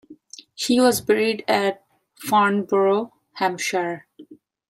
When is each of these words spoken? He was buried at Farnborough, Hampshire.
He 0.55 0.79
was 0.81 0.99
buried 0.99 1.45
at 1.47 1.85
Farnborough, 2.15 3.13
Hampshire. 3.33 4.07